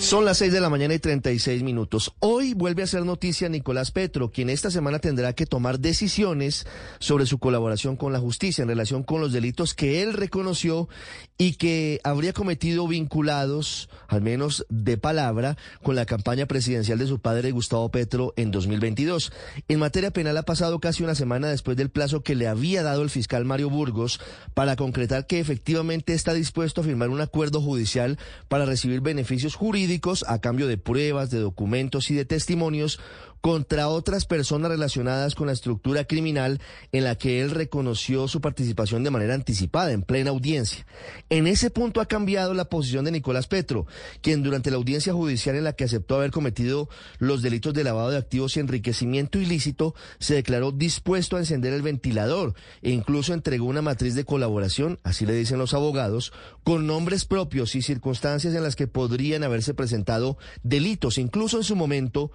[0.00, 2.14] Son las 6 de la mañana y 36 minutos.
[2.20, 6.66] Hoy vuelve a ser noticia Nicolás Petro, quien esta semana tendrá que tomar decisiones
[7.00, 10.88] sobre su colaboración con la justicia en relación con los delitos que él reconoció
[11.36, 17.18] y que habría cometido vinculados, al menos de palabra, con la campaña presidencial de su
[17.18, 19.32] padre Gustavo Petro en 2022.
[19.68, 23.02] En materia penal ha pasado casi una semana después del plazo que le había dado
[23.02, 24.18] el fiscal Mario Burgos
[24.54, 29.89] para concretar que efectivamente está dispuesto a firmar un acuerdo judicial para recibir beneficios jurídicos
[30.26, 33.00] a cambio de pruebas, de documentos y de testimonios
[33.40, 36.60] contra otras personas relacionadas con la estructura criminal
[36.92, 40.86] en la que él reconoció su participación de manera anticipada, en plena audiencia.
[41.30, 43.86] En ese punto ha cambiado la posición de Nicolás Petro,
[44.20, 48.10] quien durante la audiencia judicial en la que aceptó haber cometido los delitos de lavado
[48.10, 53.66] de activos y enriquecimiento ilícito, se declaró dispuesto a encender el ventilador e incluso entregó
[53.66, 56.32] una matriz de colaboración, así le dicen los abogados,
[56.64, 61.76] con nombres propios y circunstancias en las que podrían haberse presentado delitos, incluso en su
[61.76, 62.30] momento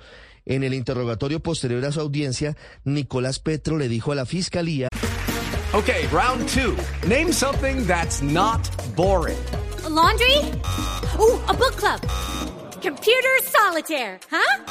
[0.45, 4.87] en el interrogatorio posterior a su audiencia, Nicolás Petro le dijo a la fiscalía.
[5.73, 6.77] Okay, round two.
[7.05, 8.61] Name something that's not
[8.95, 9.37] boring.
[9.83, 10.37] A laundry?
[11.19, 11.99] Ooh, a book club.
[12.81, 14.63] Computer solitaire, huh?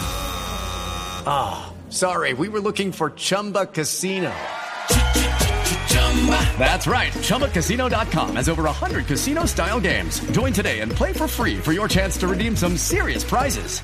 [1.27, 4.33] Ah, oh, sorry, we were looking for Chumba Casino.
[6.59, 7.13] That's right.
[7.13, 10.21] ChumbaCasino.com has over 100 casino style games.
[10.31, 13.83] Join today and play for free for your chance to redeem some serious prizes.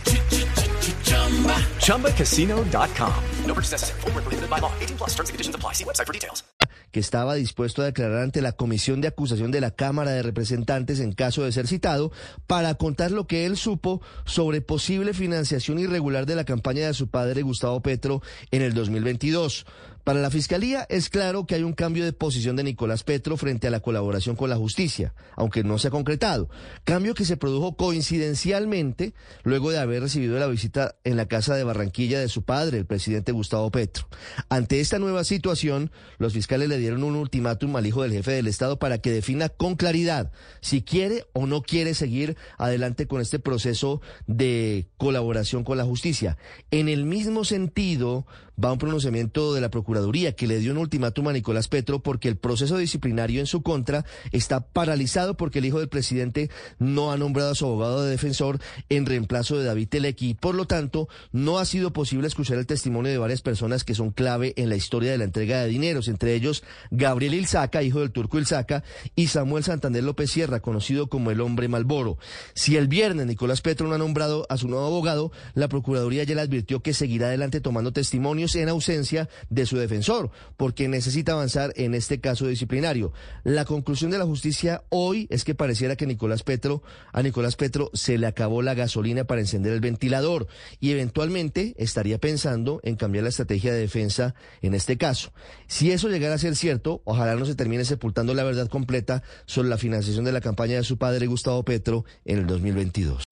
[1.80, 3.14] ChumbaCasino.com.
[3.44, 4.00] No purchase necessary.
[4.04, 4.72] Were prohibited by law.
[4.80, 5.74] 18 plus terms and conditions apply.
[5.74, 6.44] See website for details.
[6.90, 11.00] que estaba dispuesto a declarar ante la Comisión de Acusación de la Cámara de Representantes
[11.00, 12.10] en caso de ser citado
[12.46, 17.08] para contar lo que él supo sobre posible financiación irregular de la campaña de su
[17.08, 19.66] padre Gustavo Petro en el 2022.
[20.04, 23.66] Para la Fiscalía es claro que hay un cambio de posición de Nicolás Petro frente
[23.66, 26.48] a la colaboración con la justicia, aunque no se ha concretado.
[26.84, 31.64] Cambio que se produjo coincidencialmente luego de haber recibido la visita en la casa de
[31.64, 34.08] Barranquilla de su padre, el presidente Gustavo Petro.
[34.48, 38.46] Ante esta nueva situación, los fiscales le dieron un ultimátum al hijo del jefe del
[38.46, 43.38] Estado para que defina con claridad si quiere o no quiere seguir adelante con este
[43.38, 46.38] proceso de colaboración con la justicia.
[46.70, 48.26] En el mismo sentido,
[48.62, 49.89] va un pronunciamiento de la Procuraduría
[50.36, 54.04] que le dio un ultimátum a Nicolás Petro porque el proceso disciplinario en su contra
[54.32, 58.60] está paralizado porque el hijo del presidente no ha nombrado a su abogado de defensor
[58.88, 60.34] en reemplazo de David Telequi.
[60.34, 64.10] Por lo tanto, no ha sido posible escuchar el testimonio de varias personas que son
[64.10, 68.12] clave en la historia de la entrega de dineros, entre ellos Gabriel Ilzaca, hijo del
[68.12, 68.84] turco Ilzaca,
[69.16, 72.16] y Samuel Santander López Sierra, conocido como el hombre Malboro.
[72.54, 76.34] Si el viernes Nicolás Petro no ha nombrado a su nuevo abogado, la Procuraduría ya
[76.34, 81.72] le advirtió que seguirá adelante tomando testimonios en ausencia de su defensor, porque necesita avanzar
[81.76, 83.12] en este caso disciplinario.
[83.44, 86.82] La conclusión de la justicia hoy es que pareciera que Nicolás Petro,
[87.12, 90.46] a Nicolás Petro se le acabó la gasolina para encender el ventilador
[90.78, 95.32] y eventualmente estaría pensando en cambiar la estrategia de defensa en este caso.
[95.66, 99.68] Si eso llegara a ser cierto, ojalá no se termine sepultando la verdad completa sobre
[99.68, 103.24] la financiación de la campaña de su padre Gustavo Petro en el 2022.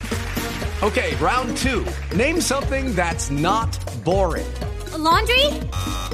[0.80, 1.84] Okay, round two.
[2.16, 4.46] Name something that's not boring.
[4.94, 6.07] A laundry?